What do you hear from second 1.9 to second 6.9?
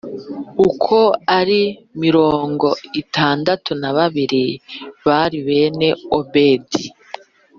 mirongo itandatu na babiri bari bene Obedi